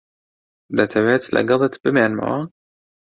دەتەوێت 0.77 1.23
لەگەڵت 1.35 1.73
بمێنمەوە؟ 1.83 2.39